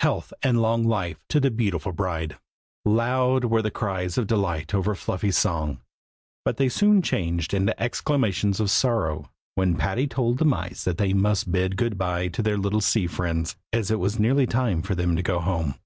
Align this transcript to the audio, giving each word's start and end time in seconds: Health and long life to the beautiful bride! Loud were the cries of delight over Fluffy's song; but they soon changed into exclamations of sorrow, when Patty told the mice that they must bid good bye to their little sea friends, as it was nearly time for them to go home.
Health 0.00 0.34
and 0.42 0.60
long 0.60 0.84
life 0.84 1.16
to 1.30 1.40
the 1.40 1.50
beautiful 1.50 1.92
bride! 1.92 2.36
Loud 2.84 3.46
were 3.46 3.62
the 3.62 3.70
cries 3.70 4.18
of 4.18 4.26
delight 4.26 4.74
over 4.74 4.94
Fluffy's 4.94 5.38
song; 5.38 5.80
but 6.44 6.58
they 6.58 6.68
soon 6.68 7.00
changed 7.00 7.54
into 7.54 7.82
exclamations 7.82 8.60
of 8.60 8.70
sorrow, 8.70 9.30
when 9.54 9.76
Patty 9.78 10.06
told 10.06 10.36
the 10.36 10.44
mice 10.44 10.84
that 10.84 10.98
they 10.98 11.14
must 11.14 11.50
bid 11.50 11.78
good 11.78 11.96
bye 11.96 12.28
to 12.28 12.42
their 12.42 12.58
little 12.58 12.82
sea 12.82 13.06
friends, 13.06 13.56
as 13.72 13.90
it 13.90 13.98
was 13.98 14.18
nearly 14.18 14.46
time 14.46 14.82
for 14.82 14.94
them 14.94 15.16
to 15.16 15.22
go 15.22 15.40
home. 15.40 15.74